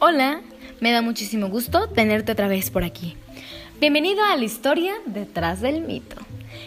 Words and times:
Hola, 0.00 0.42
me 0.78 0.92
da 0.92 1.02
muchísimo 1.02 1.48
gusto 1.48 1.88
tenerte 1.88 2.30
otra 2.30 2.46
vez 2.46 2.70
por 2.70 2.84
aquí. 2.84 3.16
Bienvenido 3.80 4.22
a 4.22 4.36
la 4.36 4.44
historia 4.44 4.94
detrás 5.06 5.60
del 5.60 5.80
mito. 5.80 6.14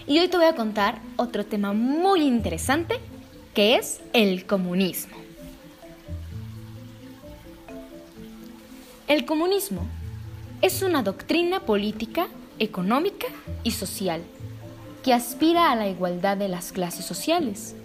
Y 0.06 0.20
hoy 0.20 0.28
te 0.28 0.36
voy 0.36 0.48
a 0.48 0.56
contar 0.56 1.00
otro 1.16 1.46
tema 1.46 1.72
muy 1.72 2.24
interesante 2.24 2.96
que 3.54 3.78
es 3.78 4.02
el 4.12 4.46
comunismo. 4.46 5.16
El 9.08 9.24
comunismo 9.24 9.88
es 10.62 10.82
una 10.82 11.02
doctrina 11.02 11.62
política, 11.62 12.28
económica 12.60 13.28
y 13.64 13.72
social 13.72 14.24
que 15.06 15.14
aspira 15.14 15.72
a 15.72 15.78
la 15.78 15.88
igualdad 15.88 16.36
de 16.36 16.50
las 16.50 16.74
clases 16.74 17.06
sociales 17.06 17.76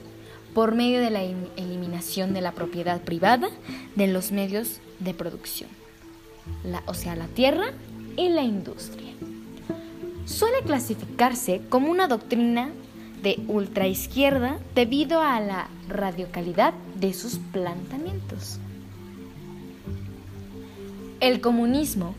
por 0.57 0.75
medio 0.75 1.03
de 1.03 1.11
la 1.11 1.23
eliminación 1.23 2.33
de 2.33 2.41
la 2.41 2.53
propiedad 2.53 3.03
privada 3.03 3.51
de 3.95 4.07
los 4.07 4.33
medios 4.33 4.81
de 5.01 5.13
producción, 5.13 5.69
o 6.87 6.95
sea, 6.95 7.15
la 7.15 7.27
tierra 7.27 7.73
y 8.17 8.31
la 8.31 8.41
industria. 8.41 9.13
Suele 10.25 10.63
clasificarse 10.65 11.61
como 11.69 11.91
una 11.91 12.09
doctrina 12.09 12.71
de 13.23 13.39
ultraizquierda 13.49 14.57
debido 14.75 15.21
a 15.21 15.41
la 15.41 15.69
radicalidad 15.91 16.73
de 16.99 17.13
sus 17.13 17.39
planteamientos. 17.53 18.59
El 21.21 21.43
comunismo 21.43 22.15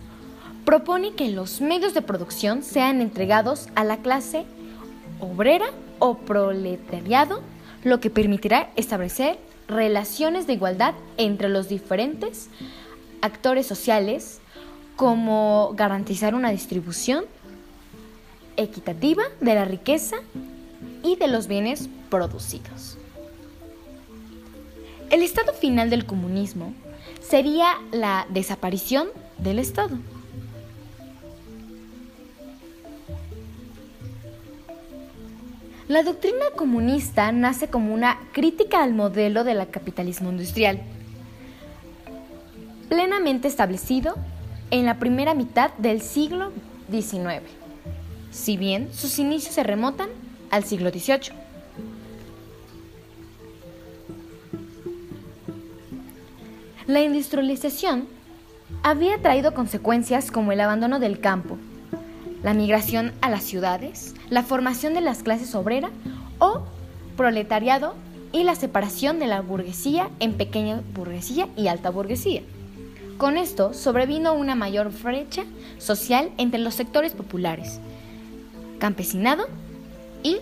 propone 0.64 1.16
que 1.16 1.32
los 1.32 1.60
medios 1.60 1.96
de 1.96 2.04
producción 2.04 2.62
sean 2.62 3.02
entregados 3.02 3.68
a 3.74 3.84
la 3.84 3.98
clase 3.98 4.46
obrera 5.22 5.66
o 5.98 6.20
proletariado 6.20 7.42
lo 7.84 8.00
que 8.00 8.10
permitirá 8.10 8.72
establecer 8.76 9.40
relaciones 9.68 10.48
de 10.48 10.54
igualdad 10.54 10.94
entre 11.18 11.50
los 11.50 11.70
diferentes 11.70 12.50
actores 13.22 13.66
sociales, 13.66 14.40
como 14.96 15.74
garantizar 15.76 16.34
una 16.36 16.50
distribución 16.50 17.26
equitativa 18.56 19.24
de 19.42 19.56
la 19.56 19.66
riqueza 19.66 20.18
y 21.04 21.16
de 21.16 21.28
los 21.28 21.48
bienes 21.48 21.90
producidos. 22.10 22.98
El 25.10 25.22
estado 25.22 25.54
final 25.54 25.90
del 25.90 26.06
comunismo 26.06 26.74
sería 27.22 27.76
la 27.92 28.26
desaparición 28.30 29.08
del 29.38 29.60
Estado. 29.60 29.98
La 35.88 36.04
doctrina 36.04 36.48
comunista 36.54 37.32
nace 37.32 37.70
como 37.70 37.94
una 37.94 38.20
crítica 38.34 38.84
al 38.84 38.94
modelo 38.94 39.46
del 39.46 39.70
capitalismo 39.70 40.30
industrial, 40.30 40.82
plenamente 42.90 43.48
establecido 43.48 44.16
en 44.70 44.86
la 44.86 45.00
primera 45.00 45.34
mitad 45.34 45.72
del 45.76 46.02
siglo 46.02 46.52
XIX, 46.92 47.42
si 48.32 48.58
bien 48.58 48.94
sus 48.94 49.18
inicios 49.18 49.56
se 49.56 49.64
remontan 49.64 50.10
al 50.52 50.66
siglo 50.66 50.90
XVIII. 50.90 51.32
La 56.86 57.02
industrialización 57.02 58.10
había 58.84 59.22
traído 59.22 59.54
consecuencias 59.54 60.32
como 60.32 60.52
el 60.52 60.60
abandono 60.60 61.00
del 61.00 61.22
campo, 61.22 61.58
la 62.48 62.54
migración 62.54 63.12
a 63.20 63.30
las 63.30 63.44
ciudades, 63.44 64.16
la 64.30 64.42
formación 64.42 64.94
de 64.94 65.02
las 65.02 65.22
clases 65.22 65.54
obrera 65.54 65.90
o 66.40 66.62
proletariado 67.18 67.94
y 68.32 68.44
la 68.44 68.56
separación 68.56 69.20
de 69.20 69.28
la 69.28 69.42
burguesía 69.42 70.10
en 70.22 70.36
pequeña 70.36 70.82
burguesía 70.94 71.50
y 71.58 71.68
alta 71.68 71.90
burguesía. 71.90 72.44
Con 73.18 73.36
esto 73.36 73.74
sobrevino 73.74 74.34
una 74.34 74.56
mayor 74.56 74.94
brecha 74.94 75.44
social 75.78 76.32
entre 76.38 76.62
los 76.62 76.74
sectores 76.74 77.12
populares, 77.12 77.82
campesinado 78.80 79.50
y 80.24 80.38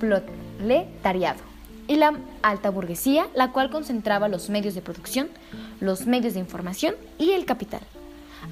proletariado, 0.00 1.40
y 1.88 1.96
la 1.96 2.14
alta 2.40 2.70
burguesía, 2.70 3.26
la 3.34 3.52
cual 3.52 3.68
concentraba 3.68 4.28
los 4.28 4.48
medios 4.48 4.74
de 4.74 4.80
producción, 4.80 5.28
los 5.78 6.06
medios 6.06 6.32
de 6.32 6.40
información 6.40 6.94
y 7.18 7.32
el 7.32 7.44
capital. 7.44 7.82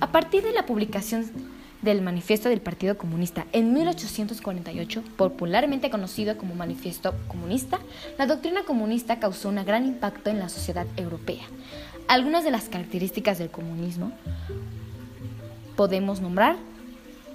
A 0.00 0.12
partir 0.12 0.42
de 0.42 0.52
la 0.52 0.66
publicación 0.66 1.30
del 1.82 2.00
Manifiesto 2.00 2.48
del 2.48 2.60
Partido 2.60 2.96
Comunista 2.96 3.46
en 3.52 3.74
1848, 3.74 5.02
popularmente 5.16 5.90
conocido 5.90 6.38
como 6.38 6.54
Manifiesto 6.54 7.12
Comunista, 7.26 7.80
la 8.18 8.26
doctrina 8.26 8.62
comunista 8.64 9.18
causó 9.18 9.48
un 9.48 9.64
gran 9.64 9.84
impacto 9.84 10.30
en 10.30 10.38
la 10.38 10.48
sociedad 10.48 10.86
europea. 10.96 11.42
Algunas 12.08 12.44
de 12.44 12.52
las 12.52 12.68
características 12.68 13.38
del 13.38 13.50
comunismo 13.50 14.12
podemos 15.76 16.20
nombrar 16.20 16.56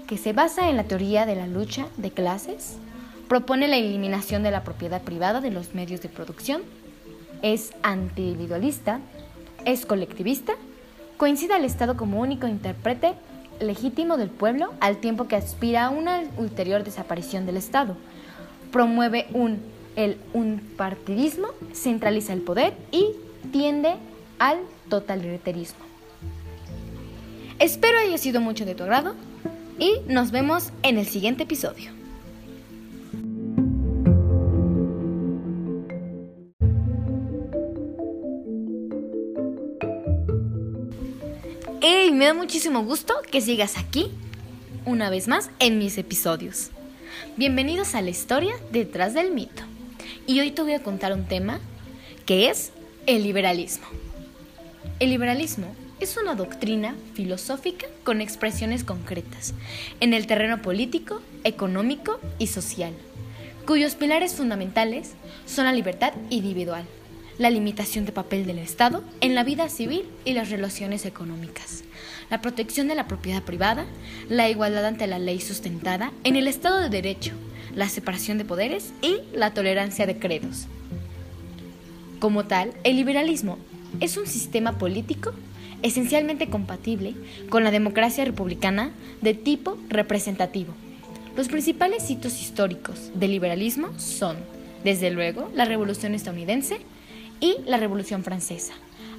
que 0.07 0.17
se 0.17 0.31
basa 0.31 0.69
en 0.69 0.77
la 0.77 0.85
teoría 0.85 1.25
de 1.25 1.35
la 1.35 1.47
lucha 1.47 1.87
de 1.97 2.11
clases, 2.11 2.77
propone 3.27 3.67
la 3.67 3.75
eliminación 3.75 4.43
de 4.43 4.51
la 4.51 4.63
propiedad 4.63 5.01
privada 5.01 5.41
de 5.41 5.51
los 5.51 5.75
medios 5.75 6.01
de 6.01 6.07
producción, 6.07 6.61
es 7.41 7.71
antiindividualista, 7.83 9.01
es 9.65 9.85
colectivista, 9.85 10.53
coincide 11.17 11.53
al 11.53 11.65
Estado 11.65 11.97
como 11.97 12.21
único 12.21 12.47
intérprete 12.47 13.15
legítimo 13.59 14.17
del 14.17 14.29
pueblo 14.29 14.73
al 14.79 14.97
tiempo 14.97 15.27
que 15.27 15.35
aspira 15.35 15.85
a 15.85 15.89
una 15.89 16.23
ulterior 16.37 16.83
desaparición 16.83 17.45
del 17.45 17.57
Estado. 17.57 17.95
Promueve 18.71 19.27
un, 19.33 19.59
el, 19.95 20.17
centraliza 21.73 22.33
el 22.33 22.41
poder 22.41 22.73
y 22.91 23.11
tiende 23.51 23.95
al 24.39 24.57
totalitarismo. 24.89 25.85
Espero 27.59 27.97
haya 27.97 28.17
sido 28.17 28.39
mucho 28.39 28.65
de 28.65 28.75
tu 28.75 28.83
agrado 28.83 29.15
y 29.79 29.99
nos 30.07 30.31
vemos 30.31 30.71
en 30.83 30.97
el 30.97 31.07
siguiente 31.07 31.43
episodio. 31.43 31.91
Y 41.89 42.11
me 42.11 42.25
da 42.25 42.33
muchísimo 42.33 42.83
gusto 42.83 43.13
que 43.31 43.39
sigas 43.39 43.77
aquí 43.77 44.11
una 44.83 45.09
vez 45.09 45.29
más 45.29 45.49
en 45.59 45.79
mis 45.79 45.97
episodios. 45.97 46.71
Bienvenidos 47.37 47.95
a 47.95 48.01
la 48.01 48.09
historia 48.09 48.55
detrás 48.73 49.13
del 49.13 49.31
mito. 49.31 49.63
Y 50.25 50.41
hoy 50.41 50.51
te 50.51 50.63
voy 50.63 50.73
a 50.73 50.83
contar 50.83 51.13
un 51.13 51.23
tema 51.23 51.61
que 52.25 52.49
es 52.49 52.73
el 53.05 53.23
liberalismo. 53.23 53.87
El 54.99 55.11
liberalismo 55.11 55.73
es 56.01 56.17
una 56.17 56.35
doctrina 56.35 56.93
filosófica 57.13 57.87
con 58.03 58.19
expresiones 58.19 58.83
concretas 58.83 59.53
en 60.01 60.13
el 60.13 60.27
terreno 60.27 60.61
político, 60.61 61.21
económico 61.45 62.19
y 62.37 62.47
social, 62.47 62.91
cuyos 63.65 63.95
pilares 63.95 64.33
fundamentales 64.33 65.13
son 65.45 65.63
la 65.63 65.71
libertad 65.71 66.11
individual, 66.31 66.83
la 67.37 67.49
limitación 67.49 68.05
de 68.05 68.11
papel 68.11 68.45
del 68.45 68.59
Estado 68.59 69.03
en 69.21 69.35
la 69.35 69.43
vida 69.43 69.69
civil 69.69 70.03
y 70.25 70.33
las 70.33 70.49
relaciones 70.49 71.05
económicas, 71.05 71.83
la 72.29 72.41
protección 72.41 72.87
de 72.87 72.95
la 72.95 73.07
propiedad 73.07 73.43
privada, 73.43 73.85
la 74.27 74.49
igualdad 74.49 74.85
ante 74.85 75.07
la 75.07 75.19
ley 75.19 75.39
sustentada 75.39 76.11
en 76.23 76.35
el 76.35 76.47
Estado 76.47 76.81
de 76.81 76.89
Derecho, 76.89 77.33
la 77.75 77.89
separación 77.89 78.37
de 78.37 78.45
poderes 78.45 78.91
y 79.01 79.19
la 79.33 79.53
tolerancia 79.53 80.07
de 80.07 80.17
credos. 80.17 80.65
Como 82.19 82.45
tal, 82.45 82.73
el 82.83 82.95
liberalismo 82.95 83.59
es 83.99 84.17
un 84.17 84.25
sistema 84.25 84.77
político 84.79 85.33
esencialmente 85.83 86.49
compatible 86.49 87.13
con 87.49 87.63
la 87.63 87.69
democracia 87.69 88.25
republicana 88.25 88.91
de 89.21 89.35
tipo 89.35 89.77
representativo. 89.89 90.73
Los 91.35 91.49
principales 91.49 92.09
hitos 92.09 92.41
históricos 92.41 93.11
del 93.13 93.29
liberalismo 93.29 93.89
son, 93.99 94.37
desde 94.83 95.11
luego, 95.11 95.51
la 95.53 95.65
Revolución 95.65 96.15
estadounidense, 96.15 96.79
y 97.39 97.57
la 97.65 97.77
Revolución 97.77 98.23
Francesa, 98.23 98.73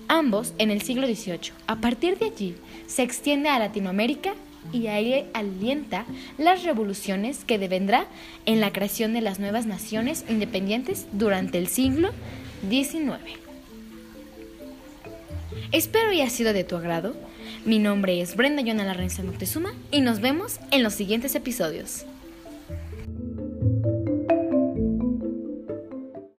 ambos 0.09 0.55
en 0.59 0.71
el 0.71 0.83
siglo 0.83 1.07
XVIII. 1.07 1.53
A 1.67 1.77
partir 1.77 2.19
de 2.19 2.27
allí 2.27 2.57
se 2.87 3.03
extiende 3.03 3.49
a 3.49 3.59
Latinoamérica 3.59 4.35
y 4.73 4.89
ahí 4.89 5.27
alienta 5.35 6.05
las 6.37 6.63
revoluciones 6.65 7.45
que 7.45 7.59
devendrá 7.59 8.07
en 8.47 8.61
la 8.61 8.73
creación 8.73 9.13
de 9.13 9.21
las 9.21 9.39
nuevas 9.39 9.67
naciones 9.67 10.25
independientes 10.29 11.07
durante 11.13 11.59
el 11.59 11.69
siglo 11.69 12.11
XIX. 12.69 13.19
Espero 15.73 16.11
haya 16.11 16.31
sido 16.31 16.53
de 16.53 16.65
tu 16.65 16.77
agrado. 16.77 17.15
Mi 17.65 17.79
nombre 17.79 18.21
es 18.21 18.37
Brenda 18.37 18.63
Yona 18.63 18.85
Larrenza 18.85 19.23
Moctezuma 19.23 19.75
y 19.91 20.01
nos 20.01 20.21
vemos 20.21 20.61
en 20.71 20.83
los 20.83 20.95
siguientes 20.95 21.35
episodios. 21.35 22.05